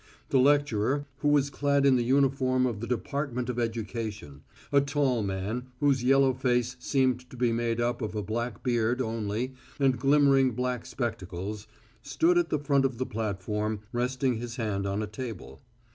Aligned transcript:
The 0.29 0.39
lecturer, 0.39 1.05
who 1.19 1.27
was 1.27 1.51
clad 1.51 1.85
in 1.85 1.95
the 1.95 2.01
uniform 2.03 2.65
of 2.65 2.79
the 2.79 2.87
Department 2.87 3.49
of 3.51 3.59
Education 3.59 4.41
a 4.71 4.81
tall 4.81 5.21
man 5.21 5.67
whose 5.79 6.03
yellow 6.03 6.33
face 6.33 6.75
seemed 6.79 7.29
to 7.29 7.37
be 7.37 7.51
made 7.53 7.79
up 7.79 8.01
of 8.01 8.15
a 8.15 8.23
black 8.23 8.63
beard 8.63 8.99
only 8.99 9.53
and 9.79 9.99
glimmering 9.99 10.53
black 10.53 10.87
spectacles 10.87 11.67
stood 12.01 12.39
at 12.39 12.49
the 12.49 12.57
front 12.57 12.83
of 12.83 12.97
the 12.97 13.05
platform 13.05 13.81
resting 13.93 14.37
his 14.37 14.55
hand 14.55 14.87
on 14.87 15.03
a 15.03 15.05
table. 15.05 15.61